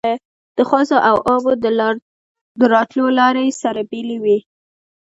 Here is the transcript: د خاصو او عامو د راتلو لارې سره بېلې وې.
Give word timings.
د 0.57 0.59
خاصو 0.69 0.97
او 1.09 1.15
عامو 1.27 1.53
د 2.59 2.61
راتلو 2.73 3.05
لارې 3.19 3.45
سره 3.61 3.81
بېلې 3.89 4.17
وې. 4.23 4.37